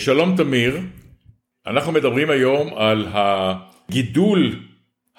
שלום 0.00 0.36
תמיר, 0.36 0.80
אנחנו 1.66 1.92
מדברים 1.92 2.30
היום 2.30 2.74
על 2.76 3.06
הגידול 3.10 4.56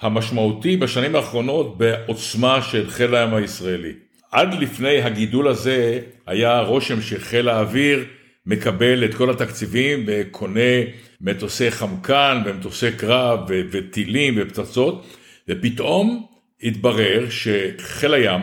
המשמעותי 0.00 0.76
בשנים 0.76 1.16
האחרונות 1.16 1.78
בעוצמה 1.78 2.62
של 2.62 2.90
חיל 2.90 3.14
הים 3.14 3.34
הישראלי. 3.34 3.92
עד 4.32 4.54
לפני 4.54 5.02
הגידול 5.02 5.48
הזה 5.48 6.00
היה 6.26 6.60
רושם 6.60 7.00
שחיל 7.00 7.48
האוויר 7.48 8.04
מקבל 8.46 9.04
את 9.04 9.14
כל 9.14 9.30
התקציבים 9.30 10.04
וקונה 10.06 10.80
מטוסי 11.20 11.70
חמקן 11.70 12.42
ומטוסי 12.44 12.92
קרב 12.92 13.40
וטילים 13.48 14.34
ופצצות 14.36 15.06
ופתאום 15.48 16.26
התברר 16.62 17.26
שחיל 17.30 18.14
הים 18.14 18.40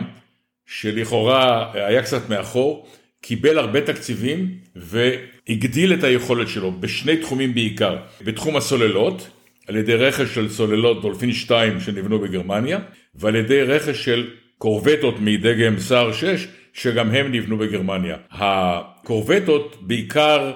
שלכאורה 0.66 1.70
היה 1.74 2.02
קצת 2.02 2.28
מאחור 2.28 2.88
קיבל 3.20 3.58
הרבה 3.58 3.80
תקציבים 3.80 4.50
והגדיל 4.76 5.94
את 5.94 6.04
היכולת 6.04 6.48
שלו 6.48 6.72
בשני 6.80 7.16
תחומים 7.16 7.54
בעיקר 7.54 7.96
בתחום 8.24 8.56
הסוללות 8.56 9.30
על 9.66 9.76
ידי 9.76 9.94
רכש 9.94 10.34
של 10.34 10.48
סוללות 10.48 11.02
דולפין 11.02 11.32
2 11.32 11.80
שנבנו 11.80 12.18
בגרמניה 12.18 12.78
ועל 13.14 13.36
ידי 13.36 13.62
רכש 13.62 14.04
של 14.04 14.30
קורבטות 14.58 15.14
מדגם 15.20 15.78
סער 15.78 16.12
6 16.12 16.46
שגם 16.72 17.10
הם 17.10 17.32
נבנו 17.32 17.58
בגרמניה. 17.58 18.16
הקורבטות 18.30 19.76
בעיקר 19.80 20.52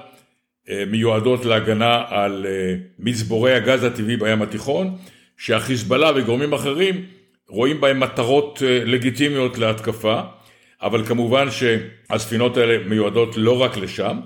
אה, 0.69 0.83
מיועדות 0.87 1.45
להגנה 1.45 2.03
על 2.07 2.45
אה, 2.49 2.75
מצבורי 2.99 3.53
הגז 3.53 3.83
הטבעי 3.83 4.17
בים 4.17 4.41
התיכון 4.41 4.97
שהחיזבאללה 5.37 6.11
וגורמים 6.15 6.53
אחרים 6.53 7.05
רואים 7.49 7.81
בהם 7.81 7.99
מטרות 7.99 8.63
אה, 8.65 8.81
לגיטימיות 8.85 9.57
להתקפה 9.57 10.21
אבל 10.83 11.05
כמובן 11.05 11.47
שהספינות 11.51 12.57
האלה 12.57 12.77
מיועדות 12.87 13.37
לא 13.37 13.61
רק 13.61 13.77
לשם 13.77 14.19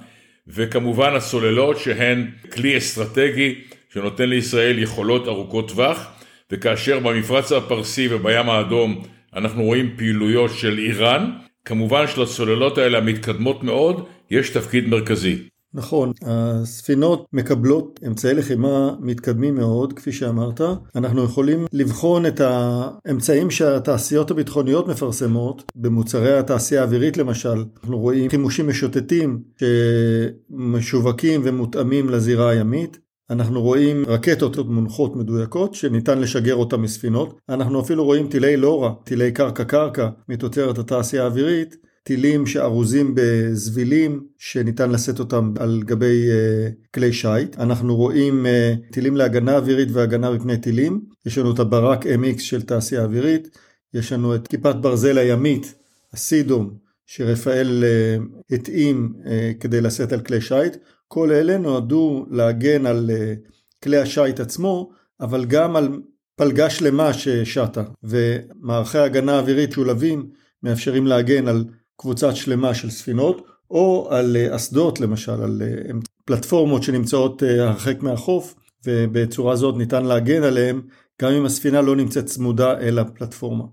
וכמובן 0.48 1.16
הסוללות 1.16 1.78
שהן 1.78 2.32
כלי 2.54 2.78
אסטרטגי 2.78 3.56
שנותן 3.94 4.30
לישראל 4.30 4.80
יכולות 4.80 5.28
ארוכות 5.28 5.70
טווח 5.70 6.08
וכאשר 6.52 7.00
במפרץ 7.00 7.52
הפרסי 7.52 8.08
ובים 8.12 8.50
האדום 8.50 9.04
אנחנו 9.36 9.64
רואים 9.64 9.94
פעילויות 9.98 10.52
של 10.54 10.78
איראן, 10.78 11.32
כמובן 11.66 12.08
שלסוללות 12.08 12.78
האלה 12.78 12.98
המתקדמות 12.98 13.64
מאוד 13.64 14.08
יש 14.32 14.50
תפקיד 14.50 14.88
מרכזי. 14.88 15.36
נכון, 15.78 16.12
הספינות 16.22 17.26
מקבלות 17.34 18.00
אמצעי 18.08 18.34
לחימה 18.34 18.96
מתקדמים 19.00 19.56
מאוד, 19.56 19.94
כפי 19.94 20.12
שאמרת. 20.12 20.62
אנחנו 20.96 21.24
יכולים 21.24 21.66
לבחון 21.74 22.26
את 22.26 22.42
האמצעים 22.44 23.52
שהתעשיות 23.52 24.32
הביטחוניות 24.32 24.88
מפרסמות, 24.88 25.64
במוצרי 25.76 26.38
התעשייה 26.38 26.82
האווירית 26.82 27.18
למשל. 27.18 27.66
אנחנו 27.82 28.00
רואים 28.00 28.30
חימושים 28.30 28.68
משוטטים 28.68 29.40
שמשווקים 29.60 31.42
ומותאמים 31.44 32.10
לזירה 32.10 32.50
הימית. 32.50 32.98
אנחנו 33.30 33.62
רואים 33.62 34.04
רקטות 34.08 34.58
מונחות 34.58 35.16
מדויקות 35.16 35.74
שניתן 35.74 36.20
לשגר 36.20 36.56
אותן 36.56 36.78
מספינות. 36.78 37.40
אנחנו 37.50 37.82
אפילו 37.82 38.06
רואים 38.06 38.28
טילי 38.28 38.58
לורה, 38.58 38.94
טילי 39.04 39.32
קרקע-קרקע 39.32 40.10
מתוצרת 40.30 40.78
התעשייה 40.78 41.24
האווירית, 41.24 41.76
טילים 42.08 42.46
שארוזים 42.46 43.16
בזבילים 43.16 44.28
שניתן 44.38 44.92
לשאת 44.92 45.20
אותם 45.20 45.54
על 45.60 45.82
גבי 45.86 46.28
uh, 46.28 46.74
כלי 46.94 47.14
שיט. 47.14 47.58
אנחנו 47.60 47.96
רואים 47.96 48.46
uh, 48.46 48.94
טילים 48.94 49.18
להגנה 49.18 49.56
אווירית 49.56 49.90
והגנה 49.92 50.32
מפני 50.32 50.58
טילים. 50.58 51.02
יש 51.26 51.38
לנו 51.38 51.54
את 51.54 51.60
הברק 51.60 52.06
MX 52.06 52.40
של 52.40 52.62
תעשייה 52.62 53.04
אווירית. 53.04 53.58
יש 53.94 54.12
לנו 54.12 54.36
את 54.36 54.48
כיפת 54.48 54.76
ברזל 54.76 55.18
הימית, 55.18 55.76
הסידום, 56.14 56.74
שרפאל 57.06 57.84
uh, 57.84 58.56
התאים 58.56 59.14
uh, 59.24 59.28
כדי 59.60 59.82
לשאת 59.82 60.14
על 60.14 60.20
כלי 60.20 60.42
שיט. 60.42 60.78
כל 61.08 61.32
אלה 61.32 61.58
נועדו 61.58 62.26
להגן 62.32 62.86
על 62.86 63.10
uh, 63.14 63.50
כלי 63.84 63.98
השיט 63.98 64.40
עצמו, 64.40 64.92
אבל 65.22 65.46
גם 65.46 65.76
על 65.76 66.02
פלגה 66.36 66.70
שלמה 66.70 67.14
ששטה. 67.14 67.84
ומערכי 68.04 68.98
הגנה 68.98 69.40
אווירית 69.40 69.72
שולבים 69.72 70.30
מאפשרים 70.64 71.08
להגן 71.08 71.48
על 71.48 71.66
קבוצת 71.98 72.36
שלמה 72.36 72.74
של 72.74 72.90
ספינות, 72.90 73.48
או 73.72 74.08
על 74.12 74.38
אה, 74.38 74.56
אסדות 74.56 75.00
למשל, 75.00 75.32
על 75.32 75.62
אה, 75.62 75.92
פלטפורמות 76.26 76.84
שנמצאות 76.84 77.44
אה, 77.44 77.70
הרחק 77.70 78.04
מהחוף, 78.04 78.56
ובצורה 78.86 79.56
זאת 79.56 79.78
ניתן 79.78 80.06
להגן 80.06 80.44
עליהן 80.44 80.82
גם 81.22 81.32
אם 81.32 81.46
הספינה 81.46 81.82
לא 81.82 81.96
נמצאת 81.96 82.26
צמודה 82.26 82.80
אל 82.80 83.00
הפלטפורמה. 83.00 83.64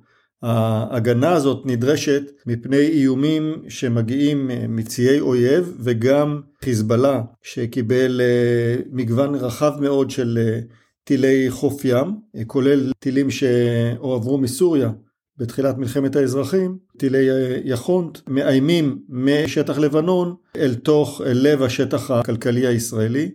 ההגנה 0.42 1.32
הזאת 1.32 1.66
נדרשת 1.66 2.22
מפני 2.46 2.76
איומים 2.76 3.62
שמגיעים 3.68 4.50
מציי 4.68 5.20
אויב 5.20 5.76
וגם 5.80 6.40
חיזבאללה 6.64 7.22
שקיבל 7.42 8.20
מגוון 8.92 9.34
רחב 9.34 9.72
מאוד 9.80 10.10
של 10.10 10.58
טילי 11.04 11.50
חוף 11.50 11.84
ים, 11.84 12.16
כולל 12.46 12.92
טילים 12.98 13.30
שהועברו 13.30 14.38
מסוריה 14.38 14.90
בתחילת 15.38 15.78
מלחמת 15.78 16.16
האזרחים, 16.16 16.78
טילי 16.98 17.26
יחונט 17.64 18.18
מאיימים 18.28 18.98
משטח 19.08 19.78
לבנון 19.78 20.34
אל 20.56 20.74
תוך 20.74 21.20
אל 21.26 21.38
לב 21.42 21.62
השטח 21.62 22.10
הכלכלי 22.10 22.66
הישראלי, 22.66 23.30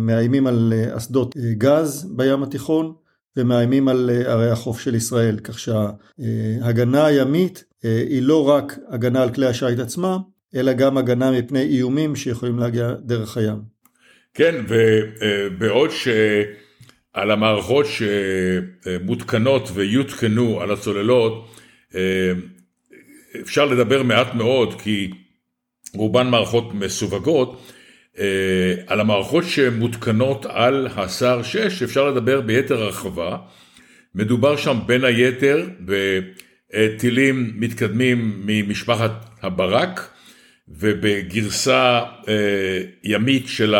מאיימים 0.00 0.46
על 0.46 0.72
אסדות 0.96 1.36
גז 1.58 2.12
בים 2.16 2.42
התיכון 2.42 2.92
ומאיימים 3.36 3.88
על 3.88 4.10
ערי 4.26 4.50
החוף 4.50 4.80
של 4.80 4.94
ישראל, 4.94 5.38
כך 5.38 5.58
שההגנה 5.58 7.06
הימית 7.06 7.64
היא 7.82 8.22
לא 8.22 8.48
רק 8.48 8.78
הגנה 8.88 9.22
על 9.22 9.30
כלי 9.30 9.46
השיט 9.46 9.78
עצמם, 9.78 10.18
אלא 10.54 10.72
גם 10.72 10.98
הגנה 10.98 11.30
מפני 11.30 11.62
איומים 11.62 12.16
שיכולים 12.16 12.58
להגיע 12.58 12.94
דרך 13.04 13.36
הים. 13.36 13.58
כן, 14.34 14.64
ובעוד 14.68 15.90
ש... 15.90 16.08
על 17.12 17.30
המערכות 17.30 17.86
שמותקנות 17.86 19.70
ויותקנו 19.74 20.60
על 20.60 20.70
הצוללות, 20.70 21.56
אפשר 23.40 23.64
לדבר 23.64 24.02
מעט 24.02 24.34
מאוד 24.34 24.80
כי 24.80 25.10
רובן 25.94 26.28
מערכות 26.28 26.74
מסווגות, 26.74 27.70
על 28.86 29.00
המערכות 29.00 29.44
שמותקנות 29.44 30.46
על 30.48 30.88
הסער 30.96 31.42
6 31.42 31.82
אפשר 31.82 32.10
לדבר 32.10 32.40
ביתר 32.40 32.82
הרחבה, 32.82 33.36
מדובר 34.14 34.56
שם 34.56 34.78
בין 34.86 35.04
היתר 35.04 35.68
בטילים 35.80 37.52
מתקדמים 37.54 38.42
ממשפחת 38.46 39.10
הברק 39.42 40.10
ובגרסה 40.68 42.00
ימית 43.04 43.48
של 43.48 43.74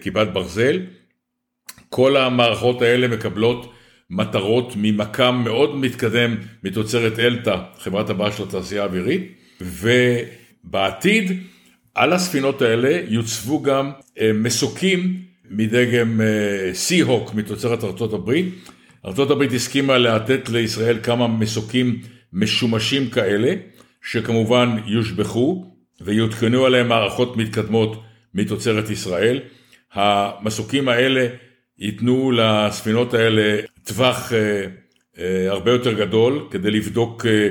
כיפת 0.00 0.26
ברזל 0.32 0.80
כל 1.90 2.16
המערכות 2.16 2.82
האלה 2.82 3.08
מקבלות 3.08 3.72
מטרות 4.10 4.72
ממקם 4.76 5.40
מאוד 5.44 5.76
מתקדם 5.76 6.36
מתוצרת 6.64 7.18
אלתא, 7.18 7.56
חברת 7.78 8.10
הבאה 8.10 8.32
של 8.32 8.42
התעשייה 8.42 8.82
האווירית, 8.82 9.32
ובעתיד 9.60 11.32
על 11.94 12.12
הספינות 12.12 12.62
האלה 12.62 13.00
יוצבו 13.08 13.62
גם 13.62 13.90
אה, 14.20 14.30
מסוקים 14.34 15.16
מדגם 15.50 16.20
סי-הוק 16.72 17.30
אה, 17.30 17.34
מתוצרת 17.36 17.84
ארצות 17.84 18.12
הברית. 18.12 18.46
ארצות 19.06 19.30
הברית 19.30 19.52
הסכימה 19.52 19.98
לתת 19.98 20.48
לישראל 20.48 20.98
כמה 21.02 21.28
מסוקים 21.28 22.00
משומשים 22.32 23.10
כאלה, 23.10 23.54
שכמובן 24.02 24.76
יושבחו 24.86 25.64
ויותקנו 26.00 26.66
עליהם 26.66 26.88
מערכות 26.88 27.36
מתקדמות 27.36 28.02
מתוצרת 28.34 28.90
ישראל. 28.90 29.40
המסוקים 29.92 30.88
האלה 30.88 31.26
ייתנו 31.80 32.30
לספינות 32.30 33.14
האלה 33.14 33.60
טווח 33.84 34.32
אה, 34.32 34.66
אה, 35.18 35.50
הרבה 35.50 35.70
יותר 35.70 35.92
גדול 35.92 36.48
כדי 36.50 36.70
לבדוק 36.70 37.26
אה, 37.26 37.48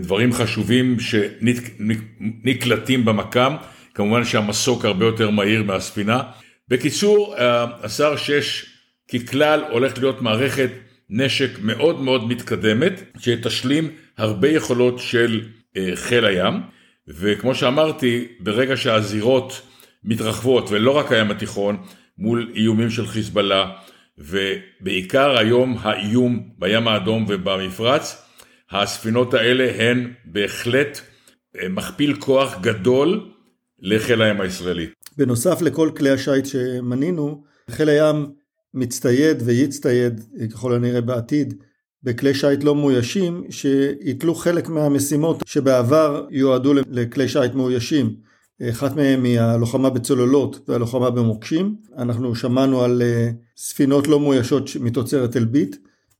דברים 0.00 0.32
חשובים 0.32 0.96
שנקלטים 1.00 3.04
במקם, 3.04 3.56
כמובן 3.94 4.24
שהמסוק 4.24 4.84
הרבה 4.84 5.06
יותר 5.06 5.30
מהיר 5.30 5.62
מהספינה. 5.62 6.22
בקיצור, 6.68 7.34
השר 7.82 8.16
6 8.16 8.66
ככלל 9.12 9.64
הולך 9.70 9.98
להיות 9.98 10.22
מערכת 10.22 10.70
נשק 11.10 11.50
מאוד 11.62 12.00
מאוד 12.00 12.28
מתקדמת, 12.28 13.02
שתשלים 13.18 13.90
הרבה 14.18 14.48
יכולות 14.48 14.98
של 14.98 15.40
חיל 15.94 16.24
הים, 16.24 16.54
וכמו 17.08 17.54
שאמרתי, 17.54 18.26
ברגע 18.40 18.76
שהזירות 18.76 19.62
מתרחבות, 20.04 20.70
ולא 20.70 20.96
רק 20.96 21.12
הים 21.12 21.30
התיכון, 21.30 21.76
מול 22.20 22.52
איומים 22.54 22.90
של 22.90 23.06
חיזבאללה, 23.06 23.70
ובעיקר 24.18 25.38
היום 25.38 25.76
האיום 25.80 26.48
בים 26.58 26.88
האדום 26.88 27.26
ובמפרץ, 27.28 28.22
הספינות 28.70 29.34
האלה 29.34 29.72
הן 29.78 30.12
בהחלט 30.24 31.00
אה, 31.56 31.68
מכפיל 31.68 32.16
כוח 32.20 32.60
גדול 32.60 33.30
לחיל 33.78 34.22
הים 34.22 34.40
הישראלי. 34.40 34.86
בנוסף 35.16 35.62
לכל 35.62 35.90
כלי 35.96 36.10
השיט 36.10 36.46
שמנינו, 36.46 37.44
חיל 37.70 37.88
הים 37.88 38.26
מצטייד 38.74 39.42
ויצטייד 39.44 40.20
ככל 40.52 40.74
הנראה 40.74 41.00
בעתיד 41.00 41.54
בכלי 42.02 42.34
שיט 42.34 42.64
לא 42.64 42.74
מאוישים 42.74 43.44
שיתלו 43.50 44.34
חלק 44.34 44.68
מהמשימות 44.68 45.42
שבעבר 45.46 46.26
יועדו 46.30 46.74
לכלי 46.74 47.28
שיט 47.28 47.54
מאוישים. 47.54 48.29
אחת 48.70 48.96
מהן 48.96 49.24
היא 49.24 49.40
הלוחמה 49.40 49.90
בצוללות 49.90 50.60
והלוחמה 50.68 51.10
במוקשים. 51.10 51.76
אנחנו 51.98 52.34
שמענו 52.34 52.82
על 52.82 53.02
ספינות 53.56 54.08
לא 54.08 54.20
מאוישות 54.20 54.70
מתוצרת 54.80 55.36
אלביט. 55.36 55.76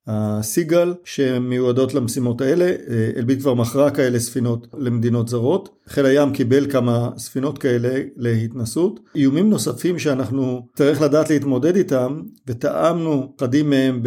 הסיגל 0.07 0.95
שמיועדות 1.05 1.95
למשימות 1.95 2.41
האלה, 2.41 2.65
אה, 2.65 3.11
אלביט 3.17 3.41
כבר 3.41 3.55
מכרה 3.55 3.91
כאלה 3.91 4.19
ספינות 4.19 4.67
למדינות 4.79 5.29
זרות, 5.29 5.69
חיל 5.89 6.07
הים 6.07 6.33
קיבל 6.33 6.71
כמה 6.71 7.11
ספינות 7.17 7.59
כאלה 7.59 8.03
להתנסות. 8.17 9.01
איומים 9.15 9.51
נוספים 9.51 9.99
שאנחנו 9.99 10.67
צריך 10.75 11.03
לדעת 11.03 11.31
להתמודד 11.31 11.77
איתם, 11.77 12.23
וטעמנו 12.47 13.33
אחדים 13.39 13.71
מהם 13.71 14.03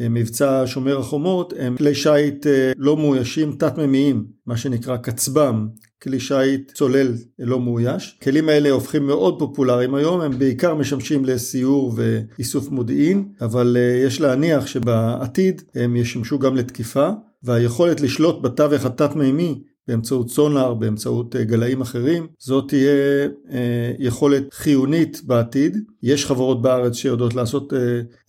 במבצע 0.00 0.62
שומר 0.66 0.98
החומות, 0.98 1.52
הם 1.58 1.76
כלי 1.76 1.94
שיט 1.94 2.46
אה, 2.46 2.72
לא 2.76 2.96
מאוישים 2.96 3.52
תת-ממיים, 3.52 4.24
מה 4.46 4.56
שנקרא 4.56 4.96
קצב"ם, 4.96 5.68
כלי 6.02 6.20
שיט 6.20 6.72
צולל 6.72 7.12
לא 7.38 7.60
מאויש. 7.60 8.16
הכלים 8.18 8.48
האלה 8.48 8.70
הופכים 8.70 9.06
מאוד 9.06 9.38
פופולריים 9.38 9.94
היום, 9.94 10.20
הם 10.20 10.38
בעיקר 10.38 10.74
משמשים 10.74 11.24
לסיור 11.24 11.94
ואיסוף 11.96 12.70
מודיעין, 12.70 13.28
אבל 13.40 13.76
אה, 13.80 14.06
יש 14.06 14.20
להניח 14.20 14.66
שבעתיד 14.66 15.62
הם 15.74 15.96
ישמשו 15.96 16.38
גם 16.38 16.56
לתקיפה, 16.56 17.10
והיכולת 17.42 18.00
לשלוט 18.00 18.42
בתווך 18.42 18.84
התת-מימי 18.84 19.62
באמצעות 19.88 20.30
סונאר, 20.30 20.74
באמצעות 20.74 21.36
אה, 21.36 21.44
גלאים 21.44 21.80
אחרים, 21.80 22.26
זאת 22.38 22.68
תהיה 22.68 23.28
אה, 23.50 23.92
יכולת 23.98 24.54
חיונית 24.54 25.20
בעתיד. 25.24 25.76
יש 26.02 26.26
חברות 26.26 26.62
בארץ 26.62 26.94
שיודעות 26.94 27.34
לעשות 27.34 27.72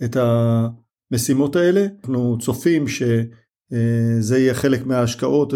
את 0.03 0.17
המשימות 1.11 1.55
האלה. 1.55 1.85
אנחנו 2.03 2.37
צופים 2.41 2.85
שזה 2.87 4.37
יהיה 4.37 4.53
חלק 4.53 4.85
מההשקעות 4.85 5.53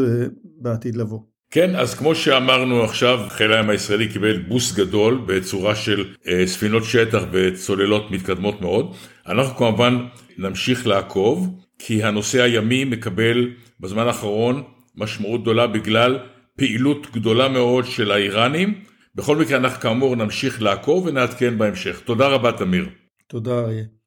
בעתיד 0.61 0.95
לבוא. 0.95 1.34
כן, 1.55 1.75
אז 1.75 1.93
כמו 1.95 2.15
שאמרנו 2.15 2.83
עכשיו, 2.83 3.19
חיל 3.29 3.53
הים 3.53 3.69
הישראלי 3.69 4.07
קיבל 4.07 4.37
בוסט 4.37 4.75
גדול 4.75 5.21
בצורה 5.25 5.75
של 5.75 6.05
אה, 6.27 6.47
ספינות 6.47 6.83
שטח 6.83 7.23
וצוללות 7.31 8.11
מתקדמות 8.11 8.61
מאוד. 8.61 8.93
אנחנו 9.27 9.55
כמובן 9.55 10.05
נמשיך 10.37 10.87
לעקוב, 10.87 11.59
כי 11.79 12.03
הנושא 12.03 12.41
הימי 12.41 12.85
מקבל 12.85 13.49
בזמן 13.79 14.07
האחרון 14.07 14.63
משמעות 14.95 15.41
גדולה 15.41 15.67
בגלל 15.67 16.19
פעילות 16.57 17.07
גדולה 17.13 17.47
מאוד 17.47 17.85
של 17.85 18.11
האיראנים. 18.11 18.81
בכל 19.15 19.35
מקרה 19.35 19.57
אנחנו 19.57 19.81
כאמור 19.81 20.15
נמשיך 20.15 20.61
לעקוב 20.61 21.05
ונעדכן 21.05 21.57
בהמשך. 21.57 21.99
תודה 21.99 22.27
רבה 22.27 22.51
תמיר. 22.51 22.89
תודה 23.27 23.59
אריה. 23.59 23.83